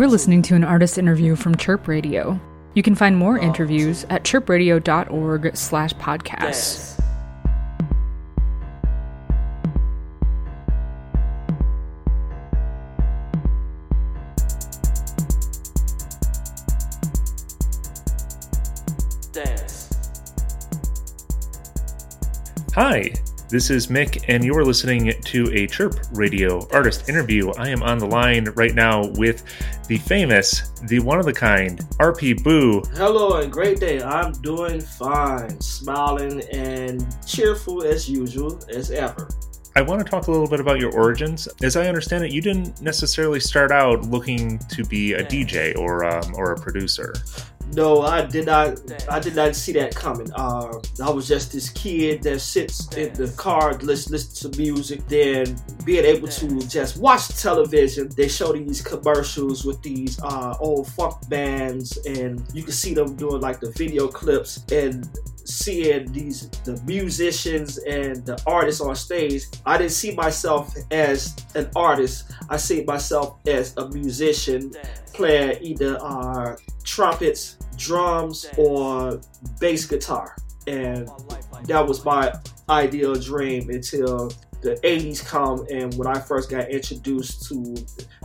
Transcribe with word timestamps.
You 0.00 0.06
are 0.06 0.08
listening 0.08 0.40
to 0.44 0.54
an 0.54 0.64
artist 0.64 0.96
interview 0.96 1.36
from 1.36 1.58
Chirp 1.58 1.86
Radio. 1.86 2.40
You 2.72 2.82
can 2.82 2.94
find 2.94 3.18
more 3.18 3.38
oh, 3.38 3.42
interviews 3.42 4.06
at 4.08 4.24
chirpradio.org 4.24 5.54
slash 5.54 5.92
podcasts. 5.96 6.98
Hi, 22.74 23.12
this 23.50 23.68
is 23.68 23.88
Mick, 23.88 24.24
and 24.28 24.44
you're 24.44 24.64
listening 24.64 25.12
to 25.24 25.52
a 25.52 25.66
Chirp 25.66 25.98
Radio 26.12 26.68
artist 26.70 27.08
interview. 27.08 27.50
I 27.58 27.68
am 27.68 27.82
on 27.82 27.98
the 27.98 28.06
line 28.06 28.44
right 28.54 28.74
now 28.74 29.08
with 29.08 29.42
the 29.88 29.98
famous, 29.98 30.70
the 30.84 31.00
one 31.00 31.18
of 31.18 31.24
the 31.24 31.32
kind, 31.32 31.80
RP 31.98 32.44
Boo. 32.44 32.80
Hello 32.94 33.40
and 33.40 33.52
great 33.52 33.80
day. 33.80 34.00
I'm 34.00 34.30
doing 34.34 34.80
fine, 34.80 35.60
smiling 35.60 36.42
and 36.52 37.04
cheerful 37.26 37.82
as 37.82 38.08
usual, 38.08 38.60
as 38.72 38.92
ever. 38.92 39.28
I 39.74 39.82
want 39.82 40.04
to 40.04 40.08
talk 40.08 40.28
a 40.28 40.30
little 40.30 40.48
bit 40.48 40.60
about 40.60 40.78
your 40.78 40.92
origins. 40.92 41.48
As 41.60 41.76
I 41.76 41.88
understand 41.88 42.24
it, 42.24 42.30
you 42.30 42.40
didn't 42.40 42.80
necessarily 42.80 43.40
start 43.40 43.72
out 43.72 44.02
looking 44.02 44.58
to 44.58 44.84
be 44.84 45.14
a 45.14 45.24
DJ 45.24 45.76
or 45.76 46.04
um, 46.04 46.34
or 46.36 46.52
a 46.52 46.56
producer. 46.56 47.14
No, 47.72 48.02
I 48.02 48.26
did 48.26 48.46
not. 48.46 48.80
I 49.08 49.20
did 49.20 49.36
not 49.36 49.54
see 49.54 49.72
that 49.72 49.94
coming. 49.94 50.30
Uh, 50.34 50.80
I 51.04 51.10
was 51.10 51.28
just 51.28 51.52
this 51.52 51.68
kid 51.70 52.22
that 52.24 52.40
sits 52.40 52.92
in 52.96 53.12
the 53.14 53.28
car, 53.36 53.74
listen, 53.74 54.12
listen 54.12 54.50
to 54.50 54.58
music, 54.58 55.06
then 55.06 55.56
being 55.84 56.04
able 56.04 56.28
to 56.28 56.60
just 56.68 56.98
watch 56.98 57.28
television. 57.28 58.08
They 58.16 58.28
show 58.28 58.52
these 58.52 58.82
commercials 58.82 59.64
with 59.64 59.80
these 59.82 60.20
uh, 60.22 60.56
old 60.58 60.88
funk 60.88 61.28
bands, 61.28 61.96
and 62.06 62.42
you 62.52 62.64
can 62.64 62.72
see 62.72 62.92
them 62.92 63.14
doing 63.14 63.40
like 63.40 63.60
the 63.60 63.70
video 63.70 64.08
clips 64.08 64.64
and 64.72 65.08
seeing 65.44 66.10
these 66.12 66.48
the 66.64 66.80
musicians 66.86 67.78
and 67.78 68.24
the 68.26 68.40
artists 68.46 68.80
on 68.80 68.96
stage. 68.96 69.44
I 69.64 69.78
didn't 69.78 69.92
see 69.92 70.14
myself 70.14 70.74
as 70.90 71.36
an 71.54 71.70
artist. 71.76 72.32
I 72.48 72.56
see 72.56 72.82
myself 72.84 73.38
as 73.46 73.76
a 73.76 73.88
musician 73.90 74.72
playing 75.12 75.62
either 75.62 75.98
uh, 76.00 76.56
trumpets, 76.90 77.56
drums, 77.76 78.46
or 78.56 79.20
bass 79.60 79.86
guitar. 79.86 80.34
And 80.66 81.08
that 81.64 81.86
was 81.86 82.04
my 82.04 82.32
ideal 82.68 83.14
dream 83.14 83.70
until 83.70 84.30
the 84.60 84.74
80s 84.84 85.24
come 85.24 85.66
and 85.70 85.94
when 85.94 86.06
I 86.06 86.20
first 86.20 86.50
got 86.50 86.68
introduced 86.68 87.48
to 87.48 87.74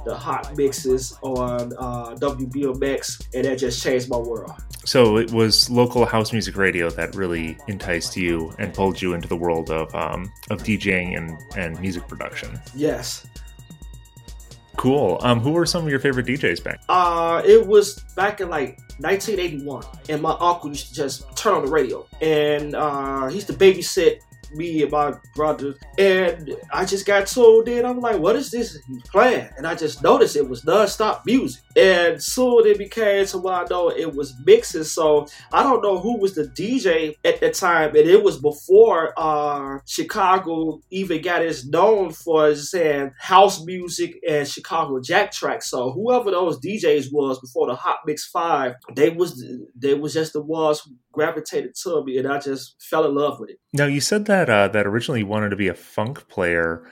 the 0.04 0.14
hot 0.14 0.56
mixes 0.58 1.18
on 1.22 1.72
uh, 1.78 2.16
WBMX 2.16 3.34
and 3.34 3.46
that 3.46 3.58
just 3.58 3.82
changed 3.82 4.10
my 4.10 4.18
world. 4.18 4.52
So 4.84 5.18
it 5.18 5.32
was 5.32 5.70
local 5.70 6.06
house 6.06 6.34
music 6.34 6.58
radio 6.58 6.90
that 6.90 7.16
really 7.16 7.58
enticed 7.68 8.18
you 8.18 8.54
and 8.60 8.74
pulled 8.74 9.02
you 9.02 9.14
into 9.14 9.28
the 9.28 9.38
world 9.38 9.72
of 9.72 9.94
um, 9.96 10.32
of 10.50 10.62
DJing 10.62 11.18
and, 11.18 11.38
and 11.56 11.80
music 11.80 12.08
production. 12.08 12.60
Yes. 12.76 13.26
Cool. 14.78 15.18
Um, 15.22 15.40
who 15.40 15.52
were 15.52 15.66
some 15.66 15.84
of 15.84 15.90
your 15.90 16.00
favorite 16.00 16.26
DJs 16.26 16.64
back? 16.64 16.82
Uh, 16.90 17.42
it 17.46 17.66
was 17.66 18.00
back 18.16 18.42
in 18.42 18.50
like 18.50 18.80
1981, 19.00 19.84
and 20.10 20.22
my 20.22 20.36
uncle 20.40 20.70
used 20.70 20.90
to 20.90 20.94
just 20.94 21.36
turn 21.36 21.54
on 21.56 21.66
the 21.66 21.72
radio, 21.72 22.06
and 22.22 22.76
uh, 22.76 23.28
he 23.28 23.36
used 23.36 23.48
to 23.48 23.54
babysit 23.54 24.20
me 24.56 24.82
and 24.84 24.92
my 24.92 25.14
brother. 25.36 25.76
And 25.98 26.56
I 26.72 26.86
just 26.86 27.06
got 27.06 27.28
told 27.28 27.68
in, 27.68 27.86
I'm 27.86 28.00
like, 28.00 28.20
what 28.20 28.36
is 28.36 28.52
this 28.52 28.78
he's 28.88 29.04
playing? 29.04 29.50
And 29.58 29.68
I 29.68 29.76
just 29.76 30.04
noticed 30.04 30.36
it 30.36 30.48
was 30.48 30.66
non-stop 30.66 31.26
music. 31.26 31.62
And 31.76 32.22
soon 32.22 32.66
it 32.66 32.78
became 32.78 33.26
to 33.28 33.38
where 33.38 33.56
I 33.56 33.66
know 33.70 33.90
it 33.90 34.14
was 34.14 34.34
mixing. 34.46 34.84
So 34.84 35.28
I 35.52 35.64
don't 35.64 35.82
know 35.82 36.00
who 36.00 36.18
was 36.18 36.36
the 36.36 36.46
DJ 36.46 37.16
at 37.24 37.40
the 37.40 37.52
time. 37.52 37.90
And 37.90 38.10
it 38.10 38.24
was 38.24 38.38
before 38.38 39.14
uh, 39.18 39.80
Chicago 39.86 40.82
even 40.90 41.22
got 41.22 41.42
its 41.42 41.66
known 41.66 42.12
for 42.12 42.56
saying 42.56 43.12
house 43.20 43.64
music 43.66 44.20
and 44.28 44.48
Chicago 44.48 45.00
jack 45.00 45.32
tracks. 45.32 45.70
So 45.70 45.92
whoever 45.92 46.32
those 46.32 46.60
DJs 46.60 47.12
was 47.12 47.40
before 47.40 47.68
the 47.68 47.76
Hot 47.76 47.98
Mix 48.06 48.26
5, 48.28 48.74
they 48.96 49.10
was 49.10 49.44
they 49.76 49.94
was 49.94 50.14
just 50.14 50.34
the 50.34 50.42
ones 50.42 50.80
who 50.80 50.92
gravitated 51.12 51.74
to 51.84 52.04
me 52.04 52.18
and 52.18 52.28
I 52.28 52.40
just 52.40 52.76
fell 52.82 53.06
in 53.06 53.16
love 53.16 53.40
with 53.40 53.50
it. 53.50 53.60
Now 53.76 53.88
you 53.88 54.00
said 54.00 54.26
that 54.28 54.50
uh, 54.50 54.70
that 54.70 54.88
originally 54.88 55.20
you 55.20 55.28
wanted 55.28 55.50
to 55.50 55.58
be 55.58 55.68
a 55.68 55.74
funk 55.74 56.30
player. 56.30 56.90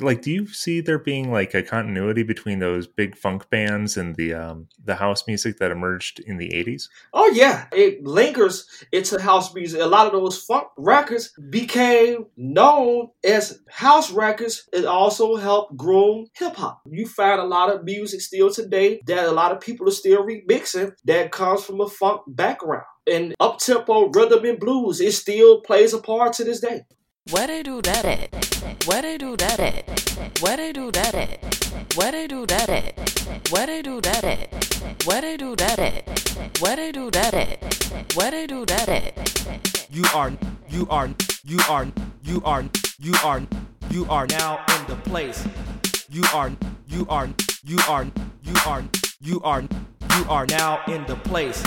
like, 0.00 0.22
do 0.22 0.30
you 0.30 0.46
see 0.46 0.80
there 0.80 0.98
being 0.98 1.32
like 1.32 1.54
a 1.54 1.62
continuity 1.62 2.22
between 2.22 2.60
those 2.60 2.86
big 2.86 3.16
funk 3.16 3.50
bands 3.50 3.96
and 3.96 4.14
the 4.14 4.34
um, 4.34 4.68
the 4.84 4.94
house 4.94 5.26
music 5.26 5.58
that 5.58 5.72
emerged 5.72 6.20
in 6.20 6.38
the 6.38 6.50
'80s? 6.50 6.84
Oh 7.12 7.28
yeah, 7.34 7.66
it 7.72 8.04
lingers 8.04 8.64
into 8.92 9.20
house 9.20 9.52
music. 9.52 9.80
A 9.80 9.86
lot 9.86 10.06
of 10.06 10.12
those 10.12 10.40
funk 10.40 10.68
records 10.78 11.32
became 11.50 12.26
known 12.36 13.08
as 13.24 13.58
house 13.68 14.12
records. 14.12 14.68
It 14.72 14.84
also 14.84 15.34
helped 15.34 15.76
groom 15.76 16.26
hip 16.34 16.54
hop. 16.54 16.80
You 16.86 17.08
find 17.08 17.40
a 17.40 17.44
lot 17.44 17.74
of 17.74 17.82
music 17.82 18.20
still 18.20 18.52
today 18.52 19.00
that 19.08 19.26
a 19.26 19.32
lot 19.32 19.50
of 19.50 19.60
people 19.60 19.88
are 19.88 20.02
still 20.02 20.24
remixing 20.24 20.92
that 21.06 21.32
comes 21.32 21.64
from 21.64 21.80
a 21.80 21.88
funk 21.88 22.20
background 22.28 22.84
and 23.10 23.34
up 23.40 23.58
tempo 23.58 24.08
rhythm 24.08 24.44
and 24.44 24.58
blues, 24.60 25.00
it 25.00 25.12
still 25.12 25.60
plays 25.60 25.92
a 25.92 25.98
part 25.98 26.32
to 26.34 26.44
this 26.44 26.60
day. 26.60 26.84
Where 27.30 27.46
they 27.46 27.62
do 27.62 27.82
that 27.82 28.04
at? 28.04 28.86
Where 28.86 29.02
they 29.02 29.18
do 29.18 29.36
that 29.36 29.60
at? 29.60 30.40
Where 30.40 30.56
they 30.56 30.72
do 30.72 30.90
that 30.92 31.14
at? 31.14 31.94
Where 31.96 32.12
they 32.12 32.26
do 32.26 32.46
that 32.46 32.68
at? 32.68 33.50
Where 33.50 33.66
they 33.66 33.82
do 33.82 34.00
that 34.00 34.24
at? 34.24 35.04
Where 35.04 35.20
they 35.20 35.36
do 35.36 35.56
that 35.56 35.78
at? 35.78 36.60
Where 36.60 36.76
they 36.76 36.92
do 36.92 37.10
that 37.10 37.34
at? 37.34 38.14
Where 38.14 38.30
they 38.30 38.46
do 38.46 38.64
that 38.66 38.88
at? 38.88 39.86
You 39.90 40.04
are, 40.14 40.32
you 40.68 40.86
are, 40.88 41.10
you 41.44 41.58
are, 41.68 41.86
you 42.22 42.42
are, 42.44 42.64
you 42.98 43.14
are, 43.24 43.42
you 43.90 44.06
are 44.08 44.26
now 44.26 44.64
in 44.78 44.86
the 44.86 44.96
place. 45.04 45.46
You 46.08 46.22
are, 46.32 46.52
you 46.88 47.06
are, 47.08 47.28
you 47.64 47.78
are, 47.88 48.06
you 48.42 48.54
are, 48.66 48.84
you 49.20 49.40
are, 49.42 49.62
you 50.16 50.24
are 50.28 50.46
now 50.46 50.80
in 50.88 51.04
the 51.06 51.16
place 51.16 51.62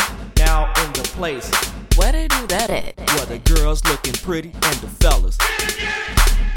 now 0.46 0.68
in 0.84 0.92
the 0.94 1.04
place. 1.16 1.50
Where 1.96 2.12
they 2.12 2.28
do 2.28 2.48
that 2.48 2.70
at? 2.70 2.98
Where 3.16 3.26
the 3.26 3.40
girls 3.54 3.84
looking 3.86 4.14
pretty 4.14 4.52
and 4.52 4.76
the 4.84 4.88
fellas. 4.88 5.38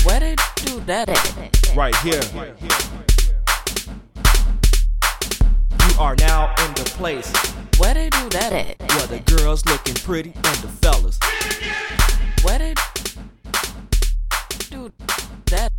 Where 0.05 0.21
they 0.21 0.37
do 0.65 0.81
that 0.87 1.09
at? 1.09 1.77
Right 1.77 1.95
here. 1.97 2.23
You 5.89 6.01
are 6.01 6.17
now 6.17 6.55
in 6.65 6.75
the 6.75 6.91
place. 6.97 7.31
Where 7.79 7.95
they 7.95 8.11
do 8.11 8.29
that 8.31 8.53
at? 8.53 8.79
Where 8.95 9.07
the 9.07 9.21
girls 9.37 9.65
looking 9.67 9.95
pretty 9.95 10.33
and 10.35 10.57
the 10.65 10.69
fellas. 10.83 11.19
Where 12.43 12.59
they 12.59 12.75
do 14.71 14.91
that 15.47 15.73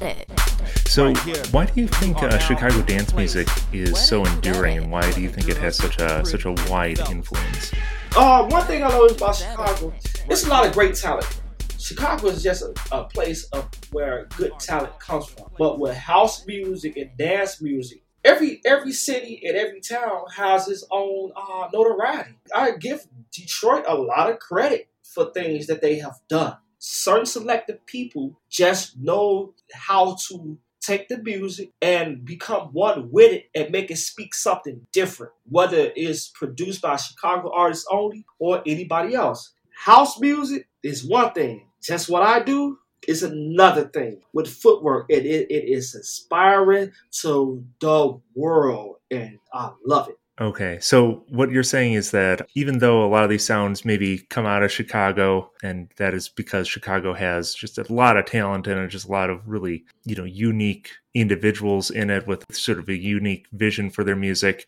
at? 0.00 0.49
So, 0.90 1.14
why 1.52 1.66
do 1.66 1.80
you 1.80 1.86
think 1.86 2.20
uh, 2.20 2.36
Chicago 2.38 2.82
dance 2.82 3.14
music 3.14 3.46
is 3.72 3.96
so 3.96 4.24
enduring, 4.24 4.78
and 4.78 4.90
why 4.90 5.08
do 5.12 5.20
you 5.20 5.28
think 5.28 5.48
it 5.48 5.56
has 5.58 5.76
such 5.76 5.96
a 6.00 6.26
such 6.26 6.46
a 6.46 6.52
wide 6.68 6.98
influence? 7.08 7.70
Uh, 8.16 8.48
one 8.48 8.66
thing 8.66 8.82
I 8.82 8.88
know 8.88 9.04
is 9.04 9.12
about 9.12 9.36
Chicago, 9.36 9.94
it's 10.28 10.44
a 10.44 10.48
lot 10.48 10.66
of 10.66 10.72
great 10.72 10.96
talent. 10.96 11.42
Chicago 11.78 12.26
is 12.26 12.42
just 12.42 12.62
a, 12.62 12.74
a 12.90 13.04
place 13.04 13.44
of 13.52 13.68
where 13.92 14.26
good 14.36 14.58
talent 14.58 14.98
comes 14.98 15.26
from. 15.26 15.52
But 15.56 15.78
with 15.78 15.96
house 15.96 16.44
music 16.44 16.96
and 16.96 17.16
dance 17.16 17.62
music, 17.62 18.02
every 18.24 18.60
every 18.64 18.90
city 18.90 19.42
and 19.46 19.56
every 19.56 19.80
town 19.80 20.24
has 20.36 20.66
its 20.66 20.84
own 20.90 21.30
uh, 21.36 21.68
notoriety. 21.72 22.34
I 22.52 22.72
give 22.72 23.06
Detroit 23.30 23.84
a 23.86 23.94
lot 23.94 24.28
of 24.28 24.40
credit 24.40 24.88
for 25.04 25.30
things 25.30 25.68
that 25.68 25.82
they 25.82 26.00
have 26.00 26.18
done. 26.28 26.56
Certain 26.80 27.26
selective 27.26 27.86
people 27.86 28.40
just 28.48 28.98
know 28.98 29.54
how 29.72 30.16
to 30.26 30.58
take 30.80 31.08
the 31.08 31.18
music 31.22 31.72
and 31.82 32.24
become 32.24 32.68
one 32.72 33.10
with 33.10 33.32
it 33.32 33.50
and 33.54 33.70
make 33.70 33.90
it 33.90 33.98
speak 33.98 34.34
something 34.34 34.86
different, 34.92 35.32
whether 35.48 35.92
it's 35.96 36.28
produced 36.28 36.82
by 36.82 36.96
Chicago 36.96 37.52
artists 37.52 37.86
only 37.90 38.24
or 38.38 38.62
anybody 38.66 39.14
else. 39.14 39.52
House 39.76 40.20
music 40.20 40.68
is 40.82 41.04
one 41.04 41.32
thing. 41.32 41.66
Just 41.82 42.08
what 42.10 42.22
I 42.22 42.42
do 42.42 42.78
is 43.08 43.22
another 43.22 43.88
thing. 43.88 44.20
With 44.32 44.48
footwork, 44.48 45.06
it, 45.08 45.24
it, 45.26 45.50
it 45.50 45.68
is 45.68 45.94
inspiring 45.94 46.92
to 47.22 47.64
the 47.80 48.20
world, 48.34 48.96
and 49.10 49.38
I 49.52 49.72
love 49.86 50.08
it. 50.10 50.19
Okay, 50.40 50.78
so 50.80 51.22
what 51.28 51.50
you're 51.50 51.62
saying 51.62 51.92
is 51.92 52.12
that 52.12 52.48
even 52.54 52.78
though 52.78 53.04
a 53.04 53.08
lot 53.10 53.24
of 53.24 53.30
these 53.30 53.44
sounds 53.44 53.84
maybe 53.84 54.20
come 54.30 54.46
out 54.46 54.62
of 54.62 54.72
Chicago, 54.72 55.50
and 55.62 55.92
that 55.98 56.14
is 56.14 56.30
because 56.30 56.66
Chicago 56.66 57.12
has 57.12 57.52
just 57.52 57.76
a 57.76 57.92
lot 57.92 58.16
of 58.16 58.24
talent 58.24 58.66
and 58.66 58.90
just 58.90 59.06
a 59.06 59.10
lot 59.12 59.28
of 59.28 59.46
really, 59.46 59.84
you 60.04 60.16
know, 60.16 60.24
unique 60.24 60.92
individuals 61.12 61.90
in 61.90 62.08
it 62.08 62.26
with 62.26 62.46
sort 62.56 62.78
of 62.78 62.88
a 62.88 62.96
unique 62.96 63.48
vision 63.52 63.90
for 63.90 64.02
their 64.02 64.16
music, 64.16 64.66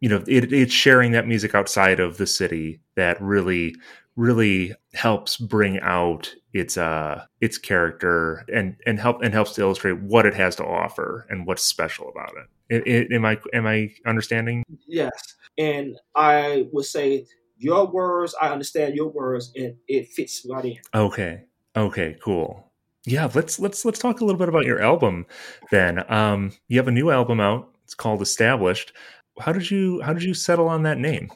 you 0.00 0.10
know, 0.10 0.22
it, 0.28 0.52
it's 0.52 0.74
sharing 0.74 1.12
that 1.12 1.26
music 1.26 1.54
outside 1.54 2.00
of 2.00 2.18
the 2.18 2.26
city 2.26 2.80
that 2.96 3.18
really, 3.22 3.74
really 4.16 4.74
helps 4.92 5.38
bring 5.38 5.80
out 5.80 6.34
its 6.52 6.76
uh 6.76 7.24
its 7.40 7.56
character 7.58 8.44
and 8.52 8.76
and 8.86 9.00
help 9.00 9.22
and 9.22 9.32
helps 9.32 9.52
to 9.54 9.62
illustrate 9.62 9.98
what 10.02 10.26
it 10.26 10.34
has 10.34 10.54
to 10.56 10.64
offer 10.64 11.26
and 11.30 11.46
what's 11.46 11.64
special 11.64 12.10
about 12.10 12.32
it. 12.36 12.46
It, 12.68 12.86
it, 12.86 13.12
am 13.12 13.24
I 13.24 13.38
am 13.52 13.66
I 13.66 13.90
understanding? 14.06 14.64
Yes. 14.86 15.10
And 15.58 15.96
I 16.14 16.66
would 16.72 16.86
say 16.86 17.26
your 17.58 17.86
words, 17.86 18.34
I 18.40 18.48
understand 18.48 18.94
your 18.94 19.08
words, 19.08 19.52
and 19.54 19.76
it 19.86 20.08
fits 20.08 20.46
right 20.48 20.64
in. 20.64 20.76
Okay. 20.94 21.44
Okay. 21.76 22.16
Cool. 22.22 22.72
Yeah. 23.04 23.28
Let's 23.34 23.58
let's 23.58 23.84
let's 23.84 23.98
talk 23.98 24.20
a 24.20 24.24
little 24.24 24.38
bit 24.38 24.48
about 24.48 24.64
your 24.64 24.80
album 24.80 25.26
then. 25.70 26.10
Um, 26.10 26.52
you 26.68 26.78
have 26.78 26.88
a 26.88 26.92
new 26.92 27.10
album 27.10 27.40
out. 27.40 27.70
It's 27.84 27.94
called 27.94 28.22
Established. 28.22 28.92
How 29.38 29.52
did 29.52 29.70
you 29.70 30.00
how 30.00 30.12
did 30.12 30.22
you 30.22 30.34
settle 30.34 30.68
on 30.68 30.82
that 30.84 30.98
name? 30.98 31.30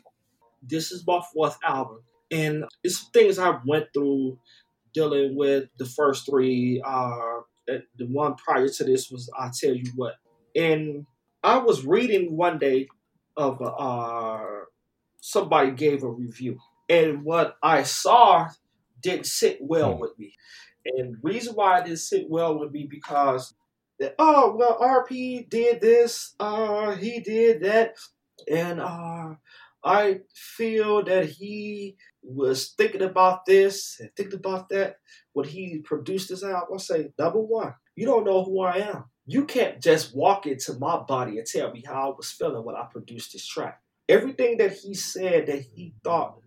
This 0.63 0.93
is 0.93 1.07
my 1.07 1.21
fourth 1.33 1.59
album, 1.65 2.03
and 2.31 2.65
it's 2.83 3.09
things 3.13 3.39
I 3.39 3.59
went 3.67 3.87
through 3.93 4.39
dealing 4.95 5.37
with 5.37 5.69
the 5.79 5.87
first 5.87 6.27
three. 6.29 6.83
Uh, 6.85 7.41
the 7.67 8.07
one 8.07 8.35
prior 8.37 8.69
to 8.69 8.85
this 8.85 9.11
was 9.11 9.31
I 9.39 9.51
tell 9.59 9.75
you 9.75 9.91
what, 9.95 10.15
and 10.57 11.05
I 11.49 11.59
was 11.59 11.87
reading 11.87 12.37
one 12.37 12.59
day 12.59 12.89
of 13.37 13.61
uh, 13.63 14.45
somebody 15.21 15.73
gave 15.73 16.03
a 16.03 16.11
review, 16.11 16.59
and 16.89 17.25
what 17.25 17.57
I 17.63 17.83
saw 17.85 18.49
didn't 19.01 19.27
sit 19.27 19.59
well 19.61 19.95
Hmm. 19.95 20.01
with 20.01 20.19
me. 20.19 20.35
And 20.85 21.17
reason 21.23 21.55
why 21.55 21.81
it 21.81 21.85
didn't 21.87 21.99
sit 22.01 22.29
well 22.29 22.59
with 22.59 22.73
me 22.73 22.87
because 22.91 23.55
oh 24.19 24.57
well 24.57 24.79
RP 24.81 25.49
did 25.49 25.81
this, 25.81 26.35
uh 26.41 26.93
he 26.97 27.21
did 27.21 27.63
that, 27.63 27.97
and 28.51 28.81
uh 28.81 29.35
I 29.85 30.21
feel 30.35 31.05
that 31.05 31.27
he 31.31 31.97
was 32.23 32.71
thinking 32.77 33.03
about 33.03 33.47
this 33.47 33.99
and 34.01 34.11
thinking 34.17 34.39
about 34.41 34.69
that 34.71 34.97
when 35.33 35.47
he 35.49 35.79
produced 35.79 36.29
this 36.29 36.43
album. 36.43 36.75
I 36.75 36.79
say, 36.79 37.11
number 37.19 37.41
one, 37.41 37.75
you 37.97 38.07
don't 38.07 38.25
know 38.25 38.45
who 38.45 38.61
I 38.61 38.77
am. 38.79 39.05
You 39.31 39.45
can't 39.45 39.79
just 39.83 40.17
walk 40.17 40.47
into 40.47 40.73
my 40.79 41.01
body 41.01 41.37
and 41.37 41.47
tell 41.47 41.71
me 41.71 41.85
how 41.87 42.13
I 42.13 42.17
was 42.17 42.31
feeling 42.31 42.65
when 42.65 42.75
I 42.75 42.87
produced 42.91 43.35
this 43.35 43.47
track. 43.47 43.83
Everything 44.09 44.57
that 44.57 44.73
he 44.73 44.95
said 44.95 45.49
that 45.49 45.61
he 45.61 45.93
thought 46.03 46.41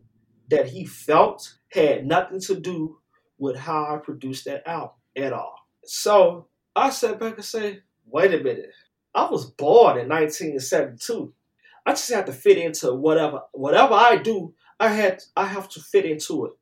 that 0.50 0.66
he 0.66 0.86
felt 0.86 1.60
had 1.72 2.08
nothing 2.08 2.40
to 2.42 2.60
do 2.60 2.98
with 3.38 3.56
how 3.56 3.84
I 3.84 4.00
produced 4.00 4.46
that 4.46 4.68
album 4.68 4.96
at 5.16 5.32
all. 5.32 5.56
So 5.86 6.48
I 6.76 6.90
sat 6.90 7.20
back 7.20 7.36
and 7.36 7.46
say, 7.46 7.82
wait 8.08 8.34
a 8.34 8.44
minute. 8.44 8.72
I 9.14 9.30
was 9.30 9.46
born 9.46 10.00
in 10.00 10.10
1972. 10.10 11.32
I 11.86 11.92
just 11.92 12.10
had 12.10 12.26
to 12.26 12.34
fit 12.34 12.58
into 12.58 12.96
whatever 12.96 13.42
whatever 13.52 13.94
I 13.94 14.18
do. 14.18 14.56
I 14.80 14.88
had 14.88 15.22
I 15.38 15.46
have 15.46 15.70
to 15.70 15.80
fit 15.80 16.06
into 16.06 16.48
it, 16.48 16.54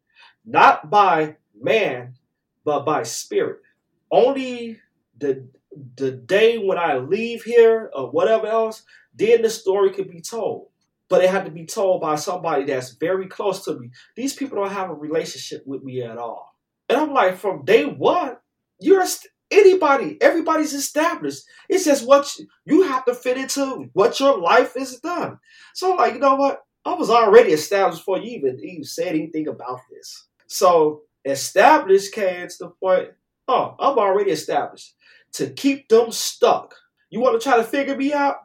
not 0.46 0.90
by 0.90 1.38
man, 1.58 2.16
but 2.66 2.82
by 2.84 3.04
spirit. 3.04 3.62
Only 4.12 4.82
the 5.18 5.48
the 5.96 6.12
day 6.12 6.58
when 6.58 6.78
I 6.78 6.98
leave 6.98 7.44
here 7.44 7.90
or 7.94 8.10
whatever 8.12 8.48
else, 8.48 8.84
then 9.14 9.42
the 9.42 9.50
story 9.50 9.92
could 9.92 10.10
be 10.10 10.22
told. 10.22 10.70
But 11.10 11.24
it 11.24 11.30
had 11.30 11.46
to 11.46 11.52
be 11.52 11.66
told 11.66 12.02
by 12.02 12.16
somebody 12.16 12.66
that's 12.66 12.92
very 12.92 13.28
close 13.28 13.66
to 13.66 13.78
me. 13.80 13.92
These 14.16 14.36
people 14.36 14.58
don't 14.58 14.72
have 14.72 14.90
a 14.90 14.94
relationship 14.94 15.66
with 15.66 15.84
me 15.84 16.04
at 16.04 16.18
all. 16.18 16.56
And 16.88 16.98
I'm 16.98 17.14
like, 17.14 17.38
from 17.38 17.66
day 17.66 17.86
one, 17.86 18.38
you're 18.80 19.04
anybody, 19.52 20.18
everybody's 20.22 20.74
established. 20.74 21.44
It's 21.68 21.86
just 21.86 22.06
what 22.06 22.38
you, 22.38 22.48
you 22.66 22.82
have 22.84 23.06
to 23.06 23.14
fit 23.14 23.38
into 23.38 23.90
what 23.94 24.20
your 24.20 24.38
life 24.38 24.76
is 24.76 25.00
done. 25.00 25.40
So, 25.74 25.92
I'm 25.92 25.98
like, 25.98 26.14
you 26.14 26.20
know 26.20 26.36
what? 26.36 26.64
I 26.86 26.94
was 26.94 27.10
already 27.10 27.52
established 27.52 28.02
before 28.02 28.20
you 28.20 28.38
even, 28.38 28.60
even 28.64 28.84
said 28.84 29.10
anything 29.10 29.48
about 29.48 29.80
this. 29.92 30.28
So, 30.48 31.02
established 31.26 32.14
came 32.14 32.48
to 32.48 32.56
the 32.60 32.70
point, 32.70 33.10
oh, 33.48 33.76
I'm 33.80 33.98
already 33.98 34.32
established. 34.32 34.94
To 35.34 35.50
keep 35.50 35.90
them 35.90 36.12
stuck. 36.12 36.76
You 37.10 37.20
want 37.20 37.40
to 37.40 37.44
try 37.44 37.58
to 37.58 37.64
figure 37.64 37.96
me 37.96 38.14
out? 38.14 38.38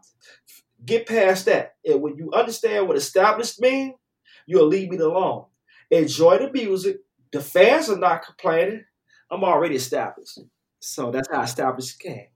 Get 0.85 1.07
past 1.07 1.47
that. 1.47 1.77
And 1.85 2.03
when 2.03 2.17
you 2.17 2.31
understand 2.33 2.89
what 2.89 2.97
established 2.97 3.61
means, 3.61 3.95
you'll 4.47 4.67
leave 4.67 4.91
me 4.91 4.99
alone. 4.99 5.47
Enjoy 5.91 6.39
the 6.39 6.51
music. 6.53 6.99
The 7.33 7.41
fans 7.41 7.89
are 7.91 7.99
not 7.99 8.25
complaining. 8.25 8.85
I'm 9.31 9.45
already 9.45 9.77
established. 9.77 10.39
So 10.81 11.11
that's 11.11 11.29
how 11.33 11.43
established 11.43 11.99
came. 11.99 12.27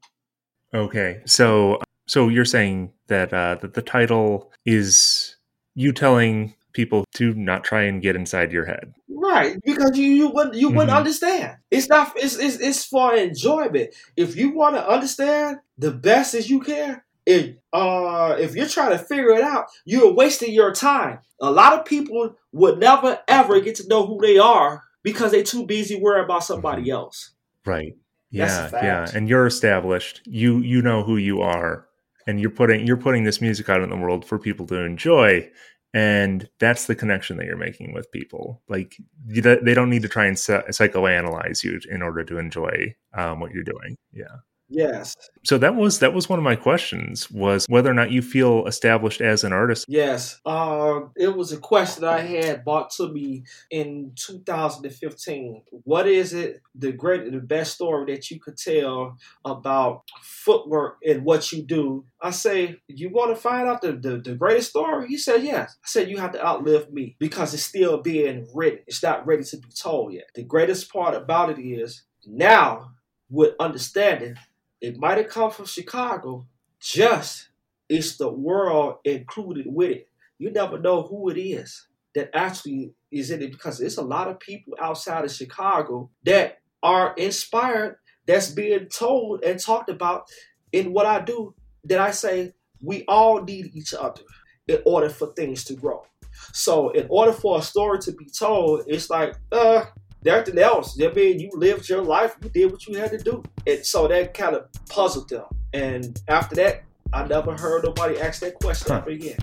Okay. 0.74 1.20
So 1.26 1.80
so 2.06 2.28
you're 2.28 2.44
saying 2.44 2.92
that 3.08 3.32
uh, 3.32 3.56
that 3.56 3.74
the 3.74 3.82
title 3.82 4.50
is 4.64 5.36
you 5.74 5.92
telling 5.92 6.54
people 6.78 7.04
to 7.18 7.34
not 7.34 7.64
try 7.64 7.82
and 7.88 8.00
get 8.02 8.16
inside 8.16 8.52
your 8.52 8.64
head. 8.72 8.86
Right, 9.08 9.56
because 9.64 9.92
you 9.98 10.06
you 10.20 10.28
wouldn't 10.34 10.54
you 10.62 10.68
wouldn't 10.70 10.92
Mhm. 10.94 11.02
understand. 11.02 11.56
It's 11.70 11.88
not 11.88 12.12
it's, 12.16 12.36
it's 12.36 12.56
it's 12.68 12.84
for 12.84 13.14
enjoyment. 13.14 13.88
If 14.16 14.36
you 14.36 14.46
want 14.60 14.76
to 14.76 14.88
understand 14.96 15.58
the 15.76 15.90
best 15.90 16.34
as 16.34 16.48
you 16.48 16.60
can, 16.60 17.02
if 17.26 17.56
uh 17.72 18.36
if 18.38 18.54
you're 18.56 18.68
trying 18.76 18.92
to 18.96 18.98
figure 19.10 19.32
it 19.38 19.42
out, 19.42 19.64
you're 19.84 20.12
wasting 20.22 20.52
your 20.52 20.72
time. 20.72 21.18
A 21.40 21.50
lot 21.50 21.72
of 21.78 21.84
people 21.84 22.36
would 22.52 22.78
never 22.78 23.18
ever 23.28 23.60
get 23.60 23.74
to 23.76 23.88
know 23.88 24.06
who 24.06 24.18
they 24.20 24.38
are 24.38 24.82
because 25.02 25.30
they're 25.32 25.42
too 25.54 25.66
busy 25.66 25.96
worrying 26.00 26.24
about 26.24 26.44
somebody 26.44 26.90
else. 26.90 27.32
Right. 27.66 27.92
Yeah, 28.30 28.70
yeah. 28.82 29.10
And 29.14 29.28
you're 29.28 29.46
established. 29.46 30.20
You 30.26 30.58
you 30.72 30.80
know 30.82 31.02
who 31.02 31.16
you 31.16 31.40
are, 31.40 31.86
and 32.26 32.38
you're 32.40 32.56
putting 32.60 32.86
you're 32.86 33.02
putting 33.06 33.24
this 33.24 33.40
music 33.40 33.68
out 33.68 33.82
in 33.82 33.90
the 33.90 33.96
world 33.96 34.24
for 34.24 34.38
people 34.38 34.66
to 34.66 34.76
enjoy, 34.84 35.48
and 35.94 36.48
that's 36.58 36.86
the 36.86 36.94
connection 36.94 37.36
that 37.38 37.46
you're 37.46 37.56
making 37.56 37.92
with 37.94 38.10
people. 38.12 38.62
Like 38.68 38.96
they 39.26 39.74
don't 39.74 39.90
need 39.90 40.02
to 40.02 40.08
try 40.08 40.26
and 40.26 40.36
psychoanalyze 40.36 41.64
you 41.64 41.80
in 41.90 42.02
order 42.02 42.24
to 42.24 42.38
enjoy 42.38 42.94
um, 43.14 43.40
what 43.40 43.52
you're 43.52 43.64
doing. 43.64 43.96
Yeah. 44.12 44.36
Yes, 44.70 45.16
So 45.44 45.56
that 45.58 45.76
was 45.76 45.98
that 46.00 46.12
was 46.12 46.28
one 46.28 46.38
of 46.38 46.44
my 46.44 46.56
questions 46.56 47.30
was 47.30 47.64
whether 47.68 47.90
or 47.90 47.94
not 47.94 48.10
you 48.10 48.20
feel 48.20 48.66
established 48.66 49.20
as 49.20 49.42
an 49.44 49.52
artist. 49.52 49.86
yes. 49.88 50.40
Uh, 50.44 51.00
it 51.16 51.34
was 51.34 51.52
a 51.52 51.56
question 51.56 52.04
I 52.04 52.20
had 52.20 52.64
brought 52.64 52.90
to 52.92 53.08
me 53.08 53.44
in 53.70 54.12
2015. 54.16 55.62
What 55.84 56.06
is 56.06 56.34
it 56.34 56.62
the 56.74 56.92
great 56.92 57.30
the 57.32 57.38
best 57.38 57.74
story 57.74 58.12
that 58.12 58.30
you 58.30 58.38
could 58.40 58.56
tell 58.58 59.16
about 59.44 60.02
footwork 60.22 60.98
and 61.06 61.24
what 61.24 61.50
you 61.52 61.62
do? 61.62 62.04
I 62.20 62.30
say, 62.30 62.76
you 62.88 63.10
want 63.10 63.34
to 63.34 63.40
find 63.40 63.68
out 63.68 63.80
the, 63.80 63.92
the, 63.92 64.18
the 64.18 64.34
greatest 64.34 64.70
story? 64.70 65.08
He 65.08 65.16
said, 65.16 65.42
yes. 65.44 65.76
I 65.82 65.86
said, 65.86 66.10
you 66.10 66.18
have 66.18 66.32
to 66.32 66.44
outlive 66.46 66.92
me 66.92 67.16
because 67.18 67.54
it's 67.54 67.62
still 67.62 67.98
being 67.98 68.46
written. 68.54 68.80
It's 68.86 69.02
not 69.02 69.26
ready 69.26 69.44
to 69.44 69.56
be 69.56 69.68
told 69.70 70.12
yet. 70.12 70.26
The 70.34 70.42
greatest 70.42 70.92
part 70.92 71.14
about 71.14 71.50
it 71.50 71.60
is 71.62 72.02
now 72.26 72.92
with 73.30 73.54
understanding, 73.60 74.36
it 74.80 74.98
might 74.98 75.18
have 75.18 75.28
come 75.28 75.50
from 75.50 75.66
Chicago, 75.66 76.46
just 76.80 77.48
it's 77.88 78.16
the 78.16 78.30
world 78.30 78.96
included 79.04 79.66
with 79.68 79.90
it. 79.90 80.08
You 80.38 80.50
never 80.50 80.78
know 80.78 81.02
who 81.02 81.30
it 81.30 81.38
is 81.38 81.88
that 82.14 82.30
actually 82.34 82.92
is 83.10 83.30
in 83.30 83.42
it 83.42 83.52
because 83.52 83.80
it's 83.80 83.96
a 83.96 84.02
lot 84.02 84.28
of 84.28 84.38
people 84.38 84.74
outside 84.80 85.24
of 85.24 85.32
Chicago 85.32 86.10
that 86.24 86.58
are 86.82 87.14
inspired, 87.16 87.96
that's 88.26 88.50
being 88.50 88.86
told 88.86 89.42
and 89.42 89.58
talked 89.58 89.90
about 89.90 90.28
in 90.72 90.92
what 90.92 91.06
I 91.06 91.20
do. 91.20 91.54
That 91.84 92.00
I 92.00 92.10
say 92.10 92.52
we 92.82 93.04
all 93.06 93.42
need 93.42 93.70
each 93.74 93.94
other 93.94 94.22
in 94.66 94.80
order 94.84 95.08
for 95.08 95.32
things 95.34 95.64
to 95.64 95.74
grow. 95.74 96.04
So, 96.52 96.90
in 96.90 97.06
order 97.08 97.32
for 97.32 97.58
a 97.58 97.62
story 97.62 97.98
to 98.00 98.12
be 98.12 98.26
told, 98.26 98.84
it's 98.86 99.10
like, 99.10 99.34
uh, 99.50 99.86
nothing 100.24 100.58
else. 100.58 101.00
I 101.00 101.08
mean, 101.12 101.40
you 101.40 101.50
lived 101.54 101.88
your 101.88 102.02
life, 102.02 102.36
you 102.42 102.48
did 102.50 102.70
what 102.72 102.86
you 102.86 102.98
had 102.98 103.10
to 103.10 103.18
do. 103.18 103.42
And 103.66 103.84
so 103.84 104.08
that 104.08 104.34
kind 104.34 104.56
of 104.56 104.66
puzzled 104.88 105.28
them. 105.28 105.44
And 105.72 106.20
after 106.28 106.54
that, 106.56 106.84
I 107.12 107.26
never 107.26 107.56
heard 107.56 107.84
nobody 107.84 108.20
ask 108.20 108.40
that 108.40 108.54
question 108.54 108.92
Huh. 108.92 108.98
ever 108.98 109.10
again. 109.10 109.38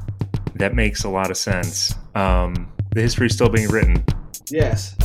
That 0.56 0.74
makes 0.74 1.04
a 1.04 1.10
lot 1.10 1.32
of 1.32 1.38
sense. 1.38 1.96
Um, 2.14 2.72
the 2.92 3.02
history 3.02 3.28
is 3.28 3.34
still 3.34 3.50
being 3.50 3.70
written. 3.70 4.04
Yes. 4.50 4.96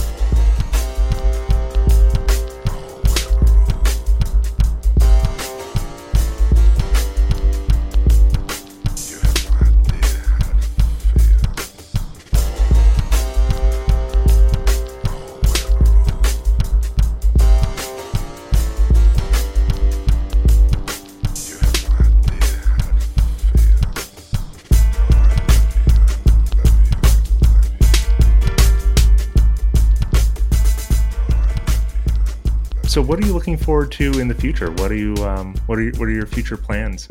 So 32.91 33.01
what 33.01 33.23
are 33.23 33.27
you 33.27 33.33
looking 33.33 33.57
forward 33.57 33.93
to 33.93 34.19
in 34.19 34.27
the 34.27 34.35
future? 34.35 34.73
What 34.73 34.91
are 34.91 34.97
you 34.97 35.15
um, 35.19 35.55
what 35.67 35.79
are 35.79 35.83
you, 35.83 35.93
what 35.93 36.09
are 36.09 36.13
your 36.13 36.27
future 36.27 36.57
plans? 36.57 37.07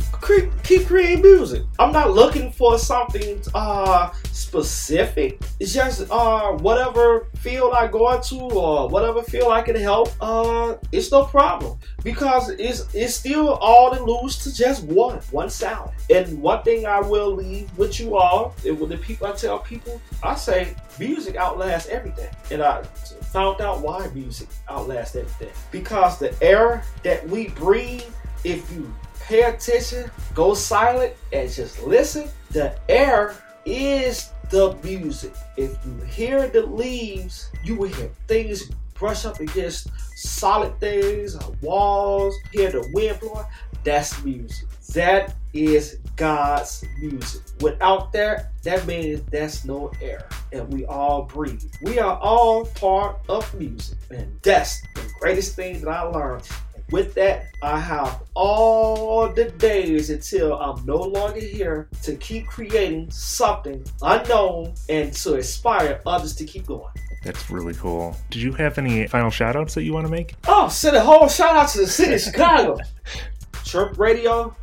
Keep 0.64 0.88
creating 0.88 1.22
music. 1.22 1.64
I'm 1.80 1.94
not 1.94 2.12
looking 2.12 2.52
for 2.52 2.78
something 2.78 3.42
uh 3.56 4.12
specific. 4.34 5.42
It's 5.62 5.74
just 5.74 6.12
uh 6.12 6.52
whatever 6.52 7.28
field 7.38 7.74
I 7.74 7.88
go 7.88 8.12
into 8.12 8.36
or 8.36 8.90
whatever 8.90 9.22
field 9.22 9.54
I 9.54 9.62
can 9.62 9.78
help. 9.78 10.10
Uh, 10.20 10.76
it's 10.92 11.14
no 11.14 11.24
problem 11.24 11.80
because 12.04 12.50
it's 12.50 12.94
it's 12.94 13.16
still 13.16 13.54
all 13.62 13.96
to 13.96 14.04
lose 14.04 14.38
to 14.44 14.54
just 14.54 14.84
one 14.84 15.20
one 15.32 15.50
sound. 15.50 15.92
And 16.10 16.42
one 16.42 16.62
thing 16.64 16.88
I 16.88 17.00
will 17.00 17.34
leave 17.34 17.76
with 17.78 18.00
you 18.02 18.18
all, 18.18 18.54
and 18.66 18.78
with 18.80 18.90
the 18.90 18.98
people 18.98 19.28
I 19.28 19.32
tell 19.32 19.60
people, 19.60 20.02
I 20.24 20.36
say 20.36 20.76
music 21.00 21.36
outlasts 21.38 21.88
everything. 21.88 22.30
And 22.52 22.62
I 22.62 22.84
found 23.32 23.62
out 23.62 23.82
why 23.82 24.10
music 24.14 24.50
outlasts 24.68 25.16
everything. 25.16 25.54
Because 25.72 26.20
the 26.20 26.36
air 26.42 26.84
that 27.04 27.28
we 27.28 27.50
breathe, 27.50 28.04
if 28.44 28.72
you 28.72 28.94
pay 29.20 29.44
attention, 29.44 30.10
go 30.34 30.54
silent, 30.54 31.14
and 31.32 31.52
just 31.52 31.84
listen, 31.84 32.28
the 32.52 32.78
air 32.90 33.36
is 33.66 34.32
the 34.50 34.76
music. 34.84 35.34
If 35.58 35.78
you 35.86 36.06
hear 36.06 36.48
the 36.48 36.64
leaves, 36.64 37.52
you 37.64 37.76
will 37.76 37.90
hear 37.90 38.10
things 38.28 38.70
brush 38.96 39.26
up 39.26 39.40
against 39.40 39.90
solid 40.18 40.78
things, 40.80 41.36
uh, 41.36 41.52
walls, 41.62 42.36
hear 42.52 42.72
the 42.72 42.90
wind 42.94 43.20
blowing. 43.20 43.46
That's 43.84 44.24
music. 44.24 44.68
That 44.94 45.36
is 45.54 46.00
God's 46.16 46.84
music. 47.00 47.42
Without 47.62 48.12
that, 48.12 48.52
that 48.64 48.86
means 48.86 49.22
there's 49.32 49.64
no 49.64 49.92
air. 50.02 50.28
And 50.52 50.72
we 50.74 50.86
all 50.86 51.24
breathe. 51.24 51.64
We 51.82 52.00
are 52.00 52.18
all 52.18 52.66
part 52.66 53.20
of 53.30 53.52
music. 53.54 53.98
And 54.10 54.38
that's 54.42 54.82
greatest 55.20 55.56
thing 55.56 55.82
that 55.82 55.90
I 55.90 56.02
learned. 56.02 56.48
And 56.76 56.84
with 56.92 57.14
that, 57.16 57.48
I 57.62 57.80
have 57.80 58.24
all 58.34 59.30
the 59.30 59.46
days 59.52 60.10
until 60.10 60.54
I'm 60.60 60.86
no 60.86 60.98
longer 60.98 61.40
here 61.40 61.90
to 62.04 62.16
keep 62.16 62.48
creating 62.48 63.12
something 63.12 63.84
unknown 64.02 64.74
and 64.88 65.14
to 65.14 65.36
inspire 65.36 66.02
others 66.06 66.36
to 66.38 66.46
keep 66.46 66.66
going. 66.66 66.94
That's 67.24 67.50
really 67.50 67.74
cool. 67.74 68.16
Did 68.30 68.42
you 68.42 68.54
have 68.54 68.78
any 68.78 69.08
final 69.08 69.30
shout 69.30 69.56
outs 69.56 69.74
that 69.76 69.84
you 69.84 69.94
want 69.94 70.06
to 70.06 70.12
make? 70.12 70.36
Oh, 70.48 70.70
send 70.70 70.96
a 70.96 71.02
whole 71.02 71.28
shout 71.28 71.56
out 71.56 71.70
to 71.70 71.80
the 71.80 71.88
city 71.88 72.14
of 72.14 72.22
Chicago. 72.22 72.78
Chirp 73.66 74.00
Radio, 74.00 74.56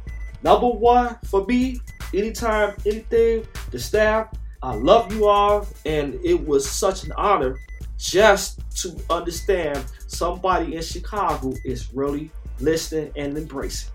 number 0.43 0.69
one 0.69 1.19
for 1.25 1.45
me. 1.47 1.81
Anytime, 2.15 2.75
anything, 2.87 3.47
the 3.71 3.79
staff. 3.79 4.29
I 4.63 4.75
love 4.75 5.13
you 5.13 5.27
all, 5.27 5.67
and 5.85 6.19
it 6.25 6.47
was 6.47 6.69
such 6.69 7.05
an 7.05 7.13
honor 7.17 7.59
just 8.11 8.61
to 8.83 8.97
understand 9.11 9.85
somebody 10.07 10.77
in 10.77 10.83
Chicago 10.83 11.53
is 11.65 11.93
really 11.93 12.31
listening 12.61 13.13
and 13.17 13.37
embracing. 13.37 13.91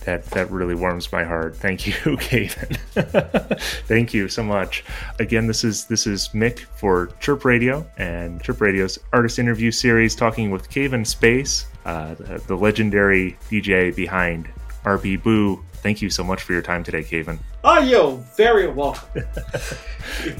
That 0.00 0.24
that 0.32 0.50
really 0.50 0.74
warms 0.74 1.10
my 1.12 1.24
heart. 1.24 1.56
Thank 1.56 1.86
you, 1.86 1.92
Kavain. 2.18 3.58
Thank 3.86 4.12
you 4.12 4.28
so 4.28 4.42
much. 4.42 4.84
Again, 5.18 5.46
this 5.46 5.64
is 5.64 5.86
this 5.86 6.06
is 6.06 6.28
Mick 6.34 6.58
for 6.58 7.06
Chirp 7.20 7.44
Radio 7.44 7.86
and 7.96 8.42
Chirp 8.42 8.60
Radio's 8.60 8.98
artist 9.14 9.38
interview 9.38 9.70
series, 9.70 10.14
talking 10.14 10.50
with 10.50 10.68
Kavain 10.68 11.06
Space, 11.06 11.66
uh, 11.86 12.14
the, 12.14 12.42
the 12.46 12.54
legendary 12.54 13.38
DJ 13.50 13.94
behind 13.96 14.48
RP 14.84 15.22
Boo. 15.22 15.64
Thank 15.74 16.02
you 16.02 16.10
so 16.10 16.22
much 16.22 16.42
for 16.42 16.52
your 16.52 16.62
time 16.62 16.84
today, 16.84 17.02
Kavain. 17.02 17.38
Oh, 17.62 17.78
you're 17.80 18.16
very 18.36 18.68
welcome. 18.68 19.24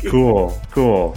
Cool, 0.07 0.61
cool. 0.71 1.17